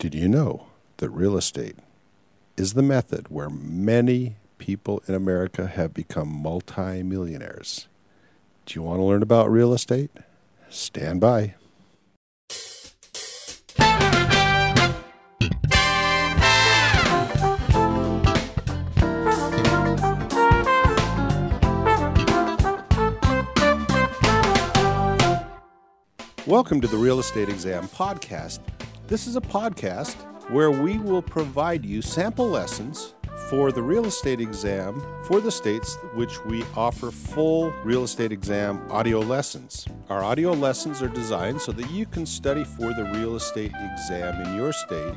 [0.00, 0.64] Did you know
[0.96, 1.76] that real estate
[2.56, 7.86] is the method where many people in America have become multimillionaires?
[8.64, 10.10] Do you want to learn about real estate?
[10.70, 11.54] Stand by.
[26.46, 28.60] Welcome to the Real Estate Exam Podcast.
[29.10, 30.14] This is a podcast
[30.50, 33.14] where we will provide you sample lessons
[33.48, 38.80] for the real estate exam for the states which we offer full real estate exam
[38.88, 39.84] audio lessons.
[40.10, 44.42] Our audio lessons are designed so that you can study for the real estate exam
[44.42, 45.16] in your state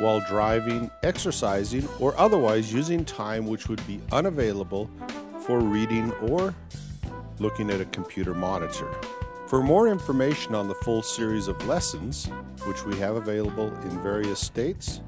[0.00, 4.90] while driving, exercising, or otherwise using time which would be unavailable
[5.46, 6.56] for reading or
[7.38, 8.92] looking at a computer monitor.
[9.52, 12.24] For more information on the full series of lessons,
[12.64, 15.02] which we have available in various states,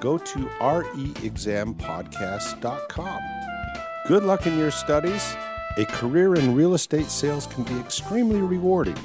[0.00, 3.20] go to reexampodcast.com.
[4.08, 5.36] Good luck in your studies.
[5.76, 8.96] A career in real estate sales can be extremely rewarding,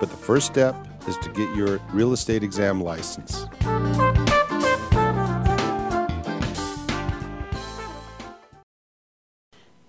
[0.00, 0.74] but the first step
[1.06, 3.44] is to get your real estate exam license.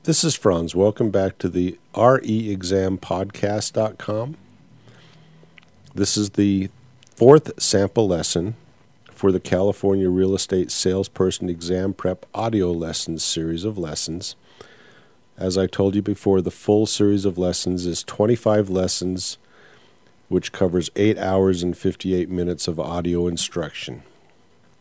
[0.05, 0.75] This is Franz.
[0.75, 4.35] Welcome back to the reexampodcast.com.
[5.95, 6.69] This is the
[7.15, 8.55] fourth sample lesson
[9.09, 14.35] for the California Real Estate Salesperson Exam Prep Audio Lessons series of lessons.
[15.37, 19.38] As I told you before, the full series of lessons is 25 lessons,
[20.27, 24.03] which covers 8 hours and 58 minutes of audio instruction.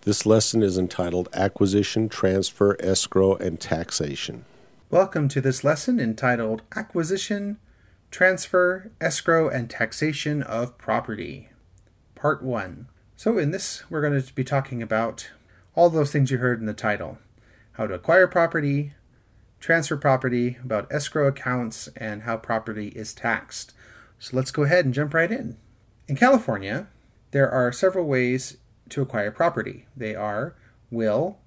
[0.01, 4.47] This lesson is entitled Acquisition, Transfer, Escrow, and Taxation.
[4.93, 7.57] Welcome to this lesson entitled Acquisition,
[8.11, 11.49] Transfer, Escrow, and Taxation of Property,
[12.15, 12.89] Part 1.
[13.17, 15.31] So, in this, we're going to be talking about
[15.75, 17.17] all those things you heard in the title
[17.73, 18.93] how to acquire property,
[19.61, 23.73] transfer property, about escrow accounts, and how property is taxed.
[24.19, 25.57] So, let's go ahead and jump right in.
[26.07, 26.89] In California,
[27.31, 28.59] there are several ways
[28.91, 30.55] to acquire property they are
[30.91, 31.39] will,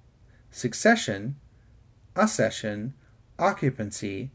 [0.50, 1.36] succession,
[2.16, 2.94] accession,
[3.38, 4.30] occupancy,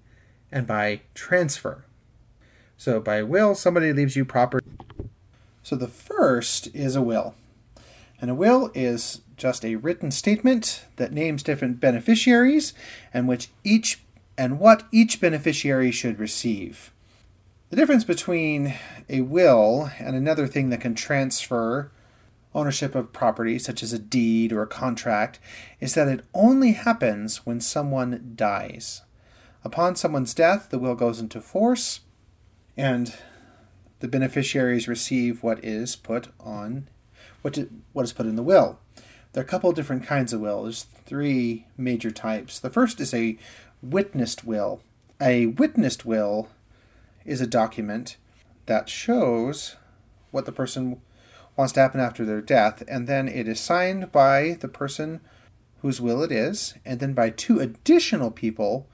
[0.51, 1.85] and by transfer.
[2.77, 4.65] So by will, somebody leaves you property.
[5.63, 7.35] So the first is a will.
[8.19, 12.73] And a will is just a written statement that names different beneficiaries
[13.13, 14.01] and which each
[14.37, 16.91] and what each beneficiary should receive.
[17.69, 18.73] The difference between
[19.09, 21.91] a will and another thing that can transfer
[22.53, 25.39] ownership of property, such as a deed or a contract,
[25.79, 29.01] is that it only happens when someone dies.
[29.63, 32.01] Upon someone's death, the will goes into force,
[32.75, 33.15] and
[33.99, 36.87] the beneficiaries receive what is put on
[37.41, 37.57] what,
[37.93, 38.79] what is put in the will.
[39.33, 40.63] There are a couple different kinds of will.
[40.63, 42.59] There's three major types.
[42.59, 43.37] The first is a
[43.81, 44.81] witnessed will.
[45.19, 46.49] A witnessed will
[47.25, 48.17] is a document
[48.65, 49.75] that shows
[50.31, 51.01] what the person
[51.61, 55.21] wants to happen after their death, and then it is signed by the person
[55.81, 58.87] whose will it is, and then by two additional people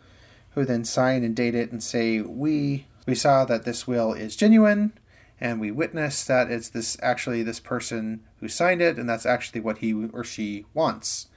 [0.51, 4.35] who then sign and date it and say, We we saw that this will is
[4.35, 4.91] genuine
[5.39, 9.61] and we witnessed that it's this actually this person who signed it and that's actually
[9.61, 11.27] what he or she wants.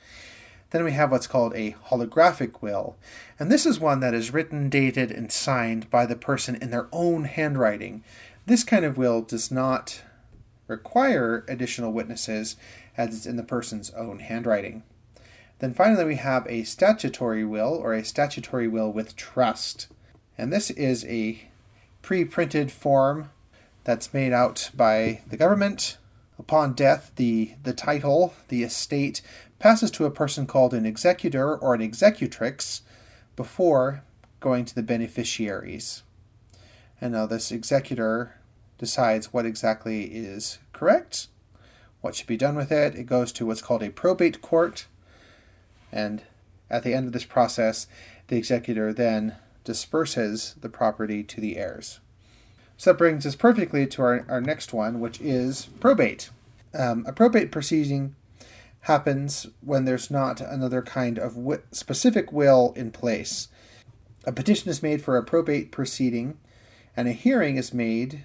[0.70, 2.96] Then we have what's called a holographic will,
[3.38, 6.88] and this is one that is written, dated, and signed by the person in their
[6.92, 8.04] own handwriting.
[8.46, 10.02] This kind of will does not
[10.70, 12.56] require additional witnesses
[12.96, 14.82] as it's in the person's own handwriting.
[15.58, 19.88] Then finally, we have a statutory will or a statutory will with trust.
[20.38, 21.50] And this is a
[22.00, 23.30] pre printed form
[23.84, 25.98] that's made out by the government.
[26.38, 29.20] Upon death, the, the title, the estate,
[29.58, 32.80] passes to a person called an executor or an executrix
[33.36, 34.02] before
[34.40, 36.02] going to the beneficiaries.
[36.98, 38.39] And now this executor
[38.80, 41.28] decides what exactly is correct,
[42.00, 42.94] what should be done with it.
[42.94, 44.86] It goes to what's called a probate court,
[45.92, 46.22] and
[46.70, 47.86] at the end of this process,
[48.28, 52.00] the executor then disperses the property to the heirs.
[52.78, 56.30] So that brings us perfectly to our, our next one, which is probate.
[56.72, 58.16] Um, a probate proceeding
[58.82, 63.48] happens when there's not another kind of w- specific will in place.
[64.24, 66.38] A petition is made for a probate proceeding,
[66.96, 68.24] and a hearing is made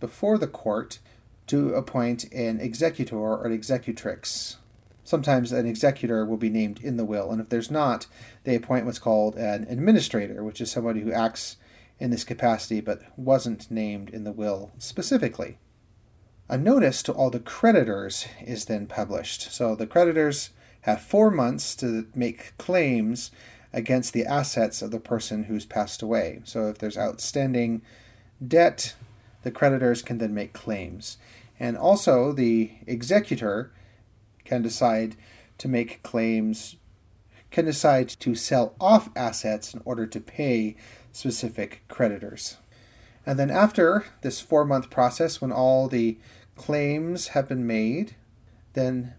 [0.00, 0.98] before the court
[1.46, 4.56] to appoint an executor or an executrix.
[5.04, 8.06] Sometimes an executor will be named in the will, and if there's not,
[8.44, 11.56] they appoint what's called an administrator, which is somebody who acts
[11.98, 15.58] in this capacity but wasn't named in the will specifically.
[16.50, 19.52] a notice to all the creditors is then published.
[19.52, 20.50] So the creditors
[20.82, 23.30] have four months to make claims
[23.72, 26.40] against the assets of the person who's passed away.
[26.42, 27.82] So if there's outstanding
[28.46, 28.96] debt,
[29.42, 31.18] the creditors can then make claims.
[31.58, 33.72] And also, the executor
[34.44, 35.16] can decide
[35.58, 36.76] to make claims,
[37.50, 40.76] can decide to sell off assets in order to pay
[41.12, 42.56] specific creditors.
[43.26, 46.18] And then, after this four month process, when all the
[46.56, 48.16] claims have been made,
[48.72, 49.14] then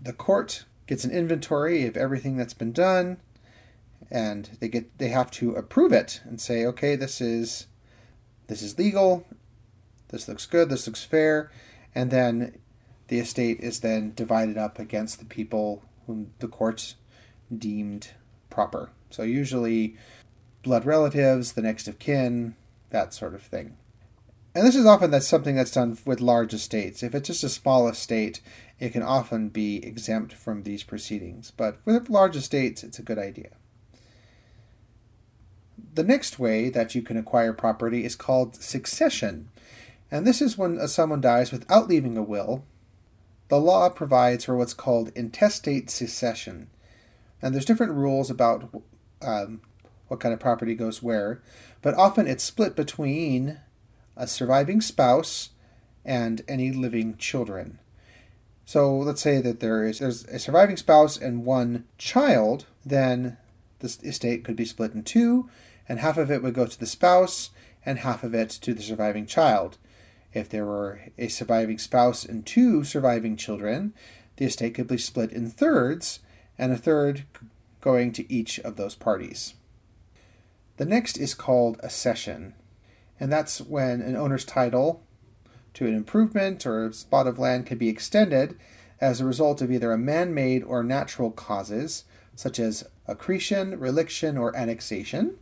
[0.00, 3.18] the court gets an inventory of everything that's been done
[4.10, 7.66] and they get they have to approve it and say okay this is
[8.46, 9.26] this is legal
[10.08, 11.50] this looks good this looks fair
[11.94, 12.58] and then
[13.08, 16.96] the estate is then divided up against the people whom the courts
[17.56, 18.10] deemed
[18.50, 18.90] proper.
[19.10, 19.96] So usually
[20.62, 22.56] blood relatives the next of kin
[22.90, 23.76] that sort of thing.
[24.54, 27.02] And this is often that's something that's done with large estates.
[27.02, 28.40] If it's just a small estate
[28.78, 31.50] it can often be exempt from these proceedings.
[31.56, 33.50] But with large estates it's a good idea
[35.96, 39.48] the next way that you can acquire property is called succession.
[40.10, 42.64] And this is when someone dies without leaving a will.
[43.48, 46.68] The law provides for what's called intestate succession.
[47.40, 48.82] And there's different rules about
[49.22, 49.62] um,
[50.08, 51.42] what kind of property goes where,
[51.80, 53.58] but often it's split between
[54.16, 55.50] a surviving spouse
[56.04, 57.78] and any living children.
[58.64, 63.38] So let's say that there is a surviving spouse and one child, then
[63.78, 65.48] the estate could be split in two,
[65.88, 67.50] and half of it would go to the spouse
[67.84, 69.78] and half of it to the surviving child.
[70.32, 73.94] If there were a surviving spouse and two surviving children,
[74.36, 76.20] the estate could be split in thirds,
[76.58, 77.24] and a third
[77.80, 79.54] going to each of those parties.
[80.76, 82.54] The next is called accession,
[83.18, 85.02] and that's when an owner's title
[85.74, 88.58] to an improvement or a spot of land can be extended
[89.00, 92.04] as a result of either a man made or natural causes,
[92.34, 95.38] such as accretion, reliction, or annexation.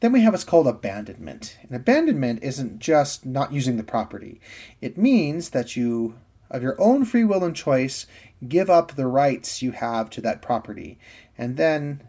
[0.00, 1.58] Then we have what's called abandonment.
[1.62, 4.40] And abandonment isn't just not using the property,
[4.80, 6.16] it means that you,
[6.50, 8.06] of your own free will and choice,
[8.46, 10.98] give up the rights you have to that property.
[11.38, 12.02] And then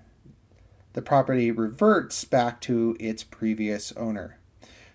[0.93, 4.39] the property reverts back to its previous owner.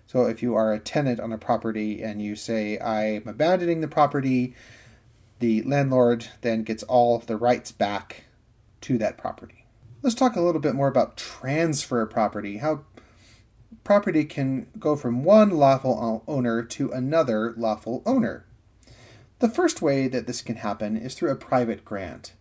[0.07, 3.87] So if you are a tenant on a property and you say, I'm abandoning the
[3.87, 4.55] property,
[5.39, 8.25] the landlord then gets all the rights back
[8.81, 9.60] to that property.
[10.03, 12.85] Let's talk a little bit more about transfer property, how
[13.83, 18.45] property can go from one lawful owner to another lawful owner.
[19.37, 22.33] The first way that this can happen is through a private grant.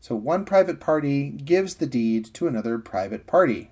[0.00, 3.70] So one private party gives the deed to another private party.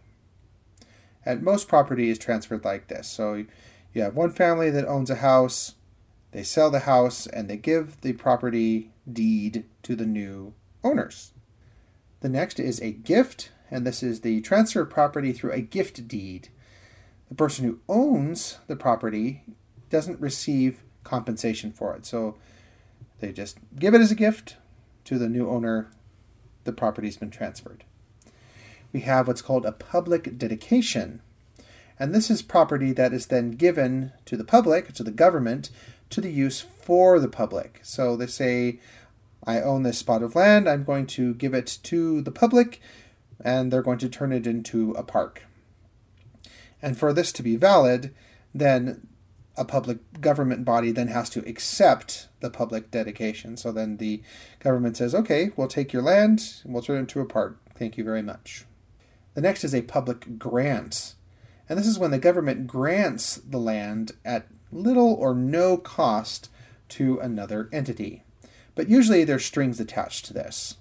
[1.25, 3.09] And most property is transferred like this.
[3.09, 3.45] So
[3.93, 5.75] you have one family that owns a house,
[6.31, 11.33] they sell the house, and they give the property deed to the new owners.
[12.21, 16.09] The next is a gift, and this is the transfer of property through a gift
[16.09, 16.49] deed
[17.29, 19.43] the person who owns the property
[19.91, 22.07] doesn't receive compensation for it.
[22.07, 22.37] So
[23.21, 24.57] they just give it as a gift
[25.05, 25.91] to the new owner.
[26.65, 27.85] The property's been transferred.
[28.93, 31.21] We have what's called a public dedication.
[31.99, 35.71] And this is property that is then given to the public, to the government,
[36.11, 37.81] to the use for the public.
[37.83, 38.81] So they say,
[39.47, 42.81] I own this spot of land, I'm going to give it to the public,
[43.41, 45.45] and they're going to turn it into a park.
[46.83, 48.15] And for this to be valid,
[48.55, 49.07] then
[49.57, 53.57] a public government body then has to accept the public dedication.
[53.57, 54.23] So then the
[54.61, 57.59] government says, okay, we'll take your land and we'll turn it into a park.
[57.75, 58.65] Thank you very much.
[59.35, 61.15] The next is a public grant.
[61.69, 66.51] And this is when the government grants the land at little or no cost
[66.91, 68.23] to another entity.
[68.77, 70.77] But usually there's strings attached to this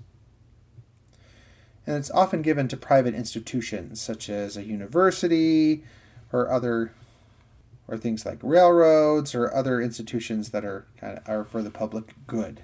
[1.87, 5.83] and it's often given to private institutions such as a university
[6.31, 6.91] or other
[7.87, 12.15] or things like railroads or other institutions that are kind of are for the public
[12.25, 12.61] good.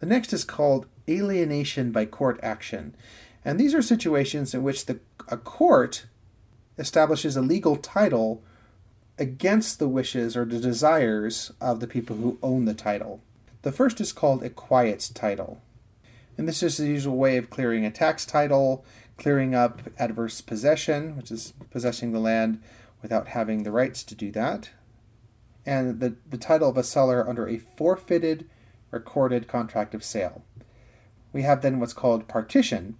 [0.00, 2.94] The next is called alienation by court action.
[3.44, 6.06] And these are situations in which the a court
[6.78, 8.42] establishes a legal title
[9.18, 13.20] against the wishes or the desires of the people who own the title.
[13.62, 15.60] The first is called a quiet title.
[16.36, 18.84] And this is the usual way of clearing a tax title,
[19.16, 22.62] clearing up adverse possession, which is possessing the land
[23.02, 24.70] without having the rights to do that,
[25.66, 28.48] and the, the title of a seller under a forfeited
[28.90, 30.42] recorded contract of sale.
[31.32, 32.96] We have then what's called partition,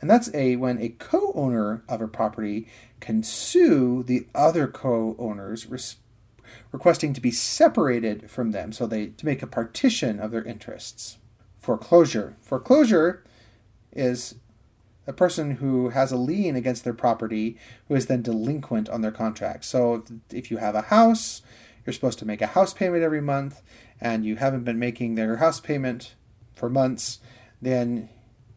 [0.00, 2.68] and that's a when a co-owner of a property
[3.00, 5.68] can sue the other co-owners
[6.72, 11.18] requesting to be separated from them, so they to make a partition of their interests.
[11.58, 12.36] Foreclosure.
[12.40, 13.22] Foreclosure
[13.92, 14.36] is
[15.06, 17.58] a person who has a lien against their property
[17.88, 19.64] who is then delinquent on their contract.
[19.64, 21.42] So if you have a house,
[21.84, 23.62] you're supposed to make a house payment every month,
[24.00, 26.14] and you haven't been making their house payment
[26.54, 27.18] for months,
[27.60, 28.08] then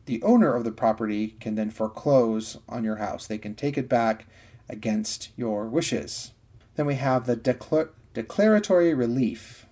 [0.05, 3.25] the owner of the property can then foreclose on your house.
[3.25, 4.27] They can take it back
[4.69, 6.31] against your wishes.
[6.75, 9.65] Then we have the declar- declaratory relief.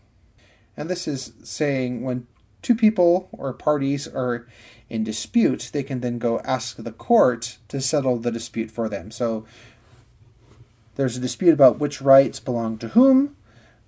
[0.75, 2.27] And this is saying when
[2.61, 4.47] two people or parties are
[4.89, 9.11] in dispute, they can then go ask the court to settle the dispute for them.
[9.11, 9.45] So
[10.95, 13.35] there's a dispute about which rights belong to whom.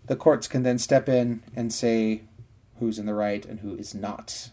[0.05, 2.23] The courts can then step in and say
[2.79, 4.49] who's in the right and who is not.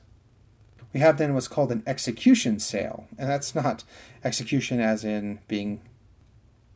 [0.92, 3.84] We have then what's called an execution sale, and that's not
[4.24, 5.80] execution as in being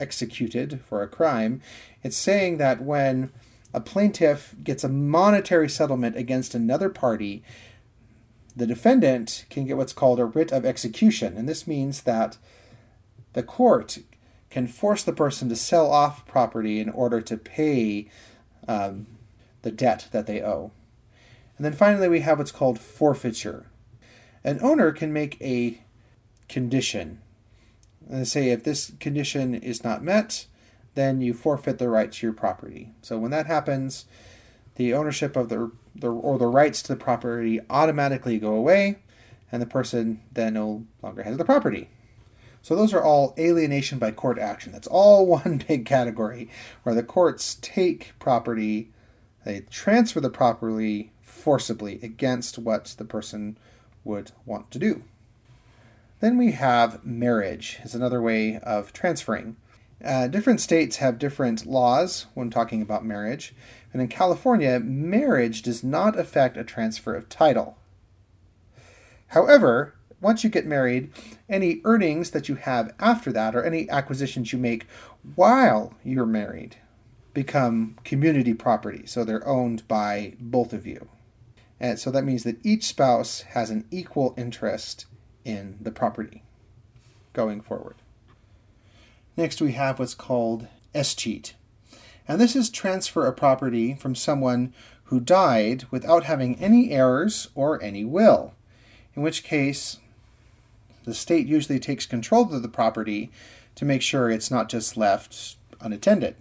[0.01, 1.61] executed for a crime.
[2.03, 3.33] It's saying that when
[3.73, 7.43] a plaintiff gets a monetary settlement against another party,
[8.57, 11.37] the defendant can get what's called a writ of execution.
[11.37, 12.39] And this means that
[13.33, 13.99] the court
[14.49, 18.09] can force the person to sell off property in order to pay
[18.69, 19.07] um,
[19.63, 20.71] the debt that they owe.
[21.57, 23.67] And then finally, we have what's called forfeiture.
[24.45, 25.83] An owner can make a
[26.49, 27.21] condition.
[28.08, 30.46] And say if this condition is not met,
[30.94, 32.90] then you forfeit the right to your property.
[33.02, 34.06] So when that happens,
[34.76, 38.99] the ownership of the, the or the rights to the property automatically go away,
[39.50, 41.88] and the person then no longer has the property.
[42.62, 44.73] So those are all alienation by court action.
[44.73, 46.49] That's all one big category
[46.82, 48.90] where the courts take property,
[49.44, 53.58] they transfer the property forcibly against what the person
[54.02, 55.02] would want to do.
[56.25, 59.57] Then we have marriage is another way of transferring.
[60.02, 63.54] Uh, different states have different laws when talking about marriage,
[63.93, 67.76] and in California, marriage does not affect a transfer of title.
[69.26, 71.11] However, once you get married,
[71.47, 74.87] any earnings that you have after that, or any acquisitions you make
[75.35, 76.76] while you're married,
[77.35, 81.07] become community property, so they're owned by both of you.
[81.78, 85.04] And so that means that each spouse has an equal interest
[85.45, 86.43] in the property
[87.33, 87.97] going forward.
[89.37, 91.55] Next, we have what's called escheat.
[92.27, 94.73] And this is transfer of property from someone
[95.05, 98.55] who died without having any heirs or any will,
[99.15, 99.99] in which case
[101.05, 103.31] the state usually takes control of the property
[103.75, 106.37] to make sure it's not just left unattended.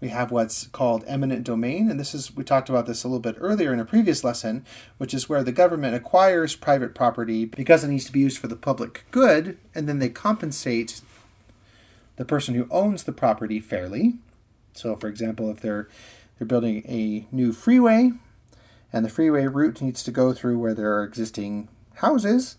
[0.00, 3.18] We have what's called eminent domain, and this is we talked about this a little
[3.18, 4.64] bit earlier in a previous lesson,
[4.96, 8.46] which is where the government acquires private property because it needs to be used for
[8.46, 11.00] the public good, and then they compensate
[12.14, 14.14] the person who owns the property fairly.
[14.72, 15.88] So, for example, if they're
[16.38, 18.12] they're building a new freeway,
[18.92, 22.56] and the freeway route needs to go through where there are existing houses,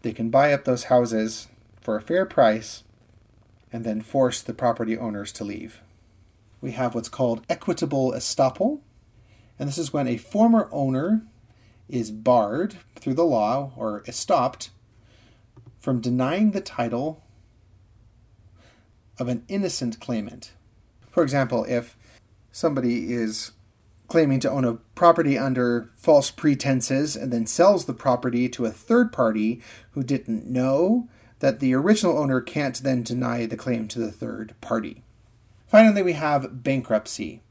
[0.00, 1.48] they can buy up those houses
[1.82, 2.82] for a fair price,
[3.70, 5.82] and then force the property owners to leave.
[6.60, 8.80] We have what's called equitable estoppel,
[9.58, 11.22] and this is when a former owner
[11.88, 14.70] is barred through the law or estopped
[15.78, 17.22] from denying the title
[19.18, 20.52] of an innocent claimant.
[21.10, 21.96] For example, if
[22.52, 23.52] somebody is
[24.08, 28.70] claiming to own a property under false pretenses and then sells the property to a
[28.70, 29.60] third party
[29.92, 31.08] who didn't know,
[31.40, 35.02] that the original owner can't then deny the claim to the third party.
[35.68, 37.42] Finally, we have bankruptcy.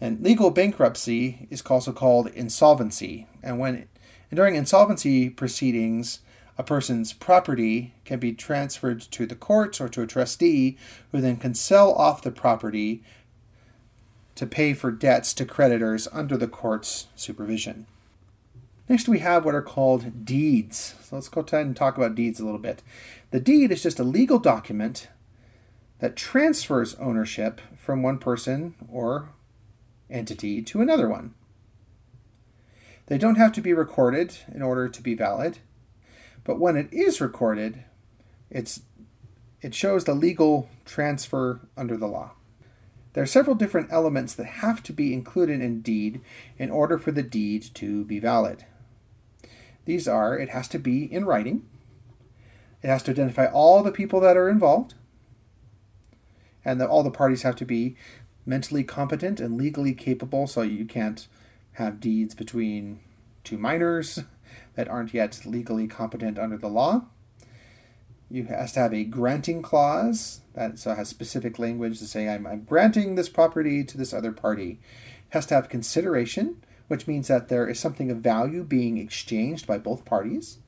[0.00, 3.26] And legal bankruptcy is also called insolvency.
[3.42, 3.88] And when
[4.30, 6.20] and during insolvency proceedings,
[6.56, 10.76] a person's property can be transferred to the courts or to a trustee
[11.12, 13.02] who then can sell off the property
[14.34, 17.86] to pay for debts to creditors under the court's supervision.
[18.88, 20.94] Next, we have what are called deeds.
[21.02, 22.82] So let's go ahead and talk about deeds a little bit.
[23.30, 25.08] The deed is just a legal document
[26.00, 29.30] that transfers ownership from one person or
[30.10, 31.34] entity to another one.
[33.06, 35.58] They don't have to be recorded in order to be valid.
[36.44, 37.84] But when it is recorded,
[38.50, 38.82] it's
[39.60, 42.32] it shows the legal transfer under the law.
[43.12, 46.20] There are several different elements that have to be included in deed
[46.56, 48.64] in order for the deed to be valid.
[49.84, 51.66] These are it has to be in writing,
[52.82, 54.94] it has to identify all the people that are involved,
[56.64, 57.96] and that all the parties have to be
[58.46, 61.28] mentally competent and legally capable, so you can't
[61.72, 63.00] have deeds between
[63.44, 64.20] two minors
[64.74, 67.06] that aren't yet legally competent under the law.
[68.30, 72.46] You has to have a granting clause that so has specific language to say I'm,
[72.46, 74.80] I'm granting this property to this other party.
[75.30, 79.66] It has to have consideration, which means that there is something of value being exchanged
[79.66, 80.58] by both parties,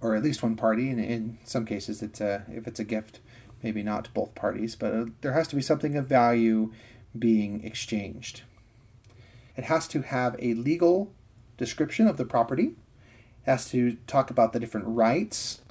[0.00, 0.90] or at least one party.
[0.90, 3.20] And in some cases, it's a, if it's a gift,
[3.62, 6.72] maybe not to both parties, but uh, there has to be something of value
[7.18, 8.42] being exchanged.
[9.56, 11.10] It has to have a legal
[11.56, 12.76] description of the property.
[13.44, 15.62] It has to talk about the different rights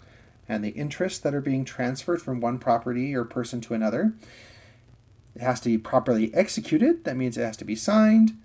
[0.50, 4.14] and the interests that are being transferred from one property or person to another.
[5.36, 7.04] It has to be properly executed.
[7.04, 8.38] That means it has to be signed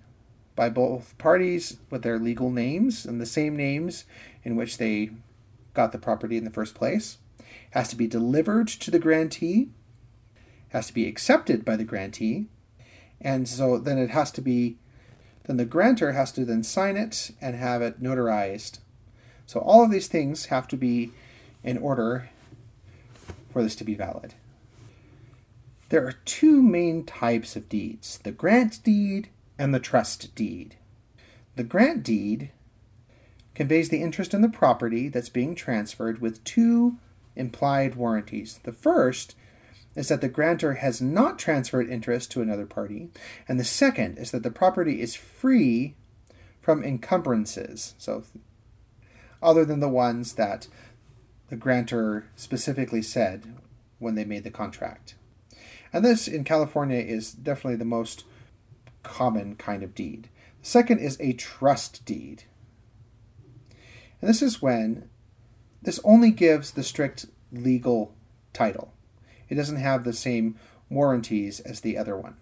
[0.55, 4.05] by both parties with their legal names and the same names
[4.43, 5.09] in which they
[5.73, 7.17] got the property in the first place.
[7.73, 9.69] Has to be delivered to the grantee.
[10.69, 12.45] Has to be accepted by the grantee.
[13.19, 14.77] And so then it has to be
[15.45, 18.79] then the grantor has to then sign it and have it notarized.
[19.45, 21.11] So all of these things have to be
[21.63, 22.29] in order
[23.51, 24.35] for this to be valid.
[25.89, 30.75] There are two main types of deeds the grant deed and the trust deed.
[31.55, 32.51] The grant deed
[33.53, 36.97] conveys the interest in the property that's being transferred with two
[37.35, 38.59] implied warranties.
[38.63, 39.35] The first
[39.95, 43.09] is that the grantor has not transferred interest to another party,
[43.47, 45.95] and the second is that the property is free
[46.61, 47.93] from encumbrances.
[47.97, 48.23] So,
[49.41, 50.67] other than the ones that
[51.49, 53.55] the grantor specifically said
[53.99, 55.15] when they made the contract.
[55.91, 58.23] And this in California is definitely the most
[59.03, 60.29] common kind of deed.
[60.61, 62.45] The second is a trust deed.
[64.19, 65.09] And this is when
[65.83, 68.13] this only gives the strict legal
[68.51, 68.93] title.
[69.49, 70.57] It doesn't have the same
[70.89, 72.35] warranties as the other one.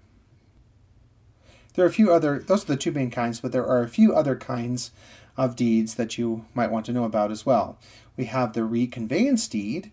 [1.73, 3.89] There are a few other, those are the two main kinds, but there are a
[3.89, 4.91] few other kinds
[5.37, 7.77] of deeds that you might want to know about as well
[8.17, 9.91] we have the reconveyance deed,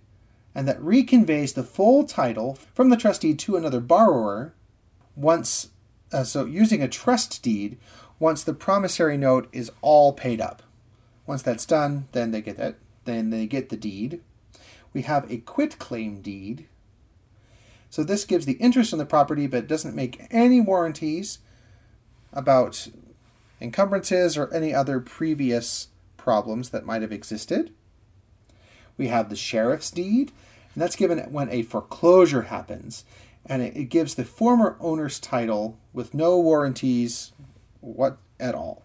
[0.54, 4.54] and that reconveys the full title from the trustee to another borrower
[5.14, 5.70] once,
[6.12, 7.78] uh, so using a trust deed,
[8.18, 10.62] once the promissory note is all paid up.
[11.26, 12.76] Once that's done, then they get it.
[13.08, 14.20] Then they get the deed.
[14.92, 16.66] We have a quit claim deed.
[17.88, 21.38] So this gives the interest on the property, but doesn't make any warranties
[22.34, 22.88] about
[23.62, 27.72] encumbrances or any other previous problems that might have existed.
[28.98, 30.30] We have the sheriff's deed,
[30.74, 33.06] and that's given when a foreclosure happens.
[33.46, 37.32] And it, it gives the former owner's title with no warranties
[37.80, 38.84] what at all.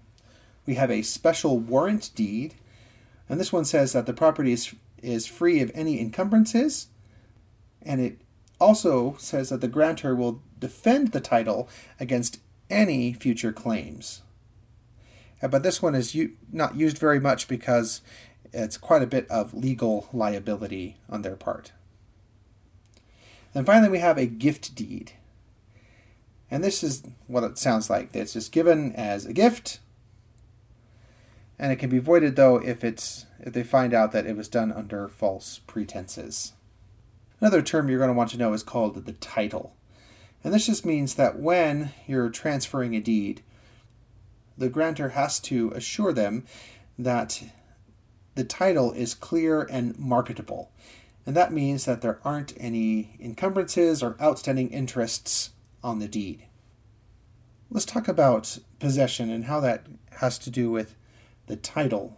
[0.66, 2.56] We have a special warrant deed,
[3.30, 6.88] and this one says that the property is, is free of any encumbrances,
[7.82, 8.20] and it
[8.60, 11.68] also says that the grantor will defend the title
[12.00, 14.22] against any future claims.
[15.42, 18.02] Uh, but this one is u- not used very much because
[18.54, 21.74] it's quite a bit of legal liability on their part.
[23.54, 25.14] Then finally, we have a gift deed.
[26.50, 28.16] And this is what it sounds like.
[28.16, 29.80] It's just given as a gift,
[31.64, 34.50] and it can be voided though if it's if they find out that it was
[34.50, 36.52] done under false pretenses.
[37.40, 39.74] Another term you're going to want to know is called the title.
[40.44, 43.44] And this just means that when you're transferring a deed,
[44.58, 46.44] the grantor has to assure them
[47.00, 47.42] that
[48.36, 50.70] the title is clear and marketable.
[51.26, 56.44] And that means that there aren't any encumbrances or outstanding interests on the deed.
[57.72, 59.86] Let's talk about possession and how that
[60.20, 60.96] has to do with
[61.48, 62.18] the title.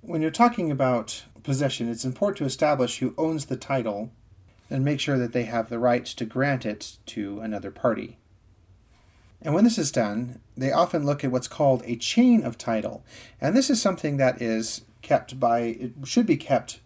[0.00, 4.10] When you're talking about possession, it's important to establish who owns the title
[4.70, 8.18] and make sure that they have the right to grant it to another party.
[9.40, 13.04] And when this is done, they often look at what's called a chain of title.
[13.40, 16.80] And this is something that is kept by, it should be kept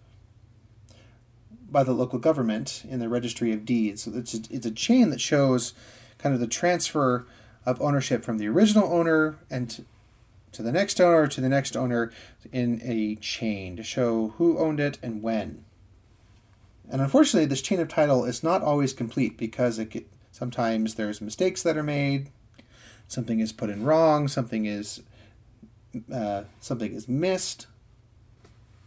[1.70, 4.04] by the local government in the registry of deeds.
[4.04, 5.74] So it's a, it's a chain that shows
[6.18, 7.26] kind of the transfer
[7.66, 9.84] of ownership from the original owner and
[10.56, 12.10] to the next owner to the next owner
[12.50, 15.64] in a chain to show who owned it and when.
[16.90, 21.62] And unfortunately, this chain of title is not always complete because it, sometimes there's mistakes
[21.62, 22.30] that are made,
[23.06, 25.02] something is put in wrong, something is
[26.12, 27.66] uh, something is missed,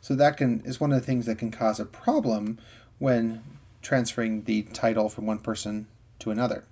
[0.02, 2.58] so that can is one of the things that can cause a problem
[2.98, 3.44] when
[3.84, 5.86] transferring the title from one person
[6.18, 6.64] to another.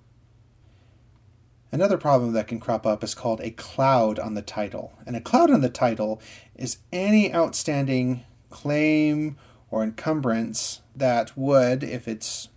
[1.70, 4.92] Another problem that can crop up is called a cloud on the title.
[5.06, 6.20] And a cloud on the title
[6.56, 9.36] is any outstanding claim
[9.70, 12.48] or encumbrance that would, if it's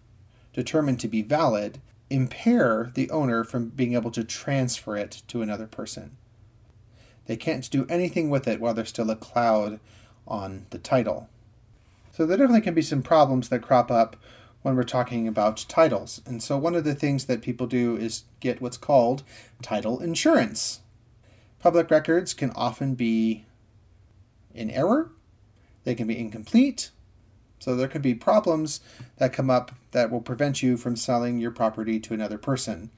[0.54, 5.68] determined to be valid, impair the owner from being able to transfer it to another
[5.68, 6.16] person.
[7.26, 9.80] They can't do anything with it while there's still a cloud
[10.28, 11.30] on the title.
[12.12, 14.16] So there definitely can be some problems that crop up
[14.62, 16.22] when we're talking about titles.
[16.26, 19.24] And so one of the things that people do is get what's called
[19.62, 20.82] title insurance.
[21.60, 23.46] Public records can often be
[24.54, 25.12] in error,
[25.84, 26.92] they can be incomplete,
[27.60, 28.80] so there could be problems
[29.18, 32.90] that come up that will prevent you from selling your property to another person.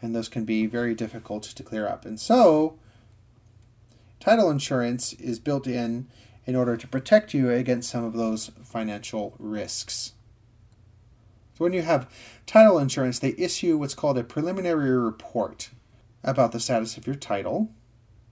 [0.00, 2.04] And those can be very difficult to clear up.
[2.04, 2.78] And so
[4.20, 6.08] title insurance is built in
[6.46, 10.12] in order to protect you against some of those financial risks.
[11.56, 12.10] So, when you have
[12.44, 15.70] title insurance, they issue what's called a preliminary report
[16.22, 17.70] about the status of your title.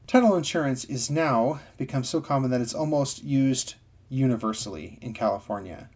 [0.06, 3.76] Title insurance is now become so common that it's almost used
[4.10, 5.88] universally in California.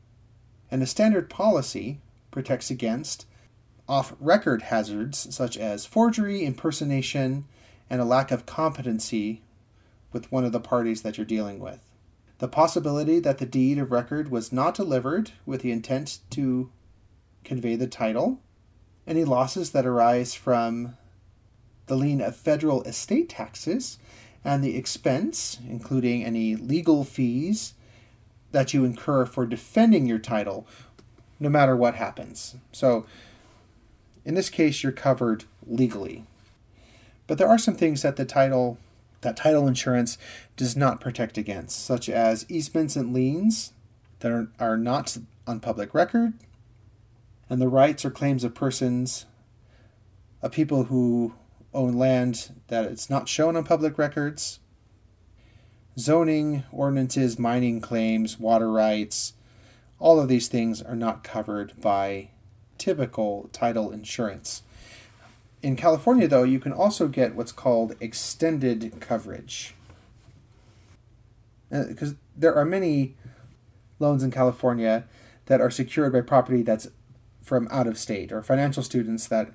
[0.70, 3.26] And the standard policy protects against
[3.86, 7.44] off record hazards such as forgery, impersonation,
[7.90, 9.42] and a lack of competency
[10.14, 11.88] with one of the parties that you're dealing with
[12.38, 16.70] the possibility that the deed of record was not delivered with the intent to
[17.44, 18.40] convey the title,
[19.06, 20.96] any losses that arise from
[21.86, 23.98] the lien of federal estate taxes,
[24.44, 27.74] and the expense, including any legal fees
[28.52, 30.66] that you incur for defending your title,
[31.40, 32.56] no matter what happens.
[32.72, 33.06] So,
[34.24, 36.24] in this case, you're covered legally.
[37.26, 38.78] But there are some things that the title
[39.20, 40.16] that title insurance
[40.56, 43.72] does not protect against, such as easements and liens
[44.20, 46.34] that are, are not on public record,
[47.50, 49.26] and the rights or claims of persons,
[50.42, 51.34] of people who
[51.74, 54.60] own land that it's not shown on public records,
[55.98, 59.34] zoning, ordinances, mining claims, water rights,
[59.98, 62.30] all of these things are not covered by
[62.78, 64.62] typical title insurance.
[65.60, 69.74] In California, though, you can also get what's called extended coverage.
[71.70, 73.16] Because uh, there are many
[73.98, 75.04] loans in California
[75.46, 76.88] that are secured by property that's
[77.48, 79.52] from out of state, or financial students that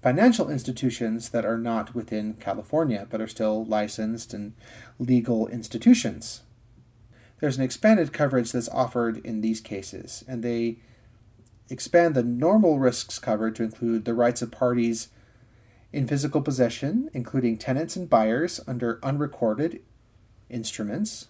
[0.00, 4.54] financial institutions that are not within California but are still licensed and
[4.98, 6.42] legal institutions.
[7.40, 10.78] There's an expanded coverage that's offered in these cases, and they
[11.68, 15.08] expand the normal risks covered to include the rights of parties
[15.92, 19.80] in physical possession, including tenants and buyers under unrecorded
[20.48, 21.28] instruments,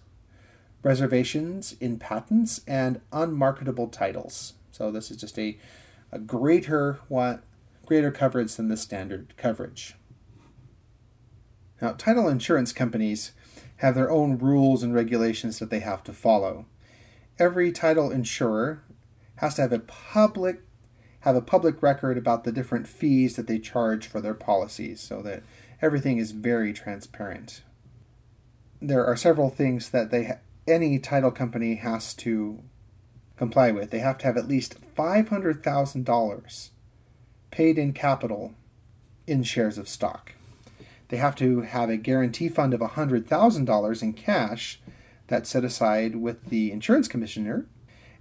[0.83, 4.53] reservations in patents, and unmarketable titles.
[4.71, 5.57] So this is just a,
[6.11, 7.41] a greater one,
[7.85, 9.95] greater coverage than the standard coverage.
[11.81, 13.33] Now, title insurance companies
[13.77, 16.65] have their own rules and regulations that they have to follow.
[17.37, 18.83] Every title insurer
[19.37, 20.61] has to have a public
[21.21, 25.23] have a public record about the different fees that they charge for their policies so
[25.23, 25.41] that
[25.81, 27.63] everything is very transparent.
[28.79, 30.33] There are several things that they
[30.67, 32.61] any title company has to
[33.37, 33.89] comply with.
[33.89, 36.69] They have to have at least $500,000
[37.51, 38.53] paid in capital
[39.27, 40.33] in shares of stock.
[41.09, 44.79] They have to have a guarantee fund of $100,000 in cash
[45.27, 47.65] that's set aside with the insurance commissioner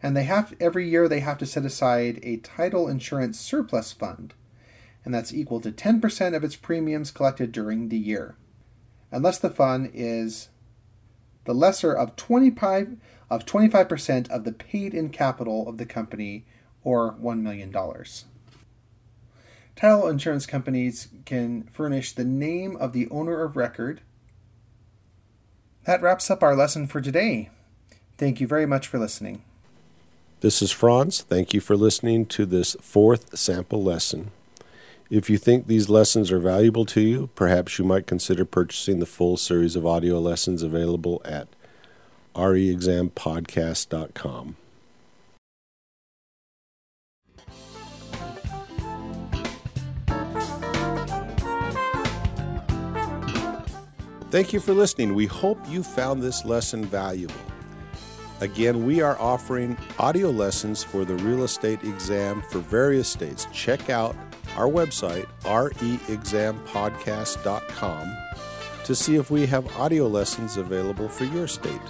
[0.04, 4.34] and they have every year they have to set aside a title insurance surplus fund,
[5.02, 8.36] and that's equal to 10% of its premiums collected during the year,
[9.10, 10.50] unless the fund is
[11.46, 12.98] the lesser of 25
[13.30, 16.44] of 25% of the paid-in capital of the company
[16.84, 17.74] or $1 million.
[19.74, 24.02] Title insurance companies can furnish the name of the owner of record.
[25.84, 27.50] That wraps up our lesson for today.
[28.16, 29.42] Thank you very much for listening.
[30.40, 31.22] This is Franz.
[31.22, 34.30] Thank you for listening to this fourth sample lesson.
[35.10, 39.06] If you think these lessons are valuable to you, perhaps you might consider purchasing the
[39.06, 41.48] full series of audio lessons available at
[42.34, 44.56] reexampodcast.com.
[54.34, 55.14] Thank you for listening.
[55.14, 57.36] We hope you found this lesson valuable.
[58.40, 63.46] Again, we are offering audio lessons for the real estate exam for various states.
[63.52, 64.16] Check out
[64.56, 68.16] our website, reexampodcast.com,
[68.82, 71.80] to see if we have audio lessons available for your state.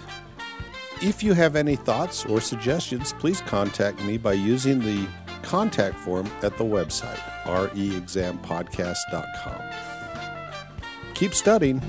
[1.00, 5.06] If you have any thoughts or suggestions, please contact me by using the
[5.40, 9.62] contact form at the website, reexampodcast.com.
[11.14, 11.80] Keep studying.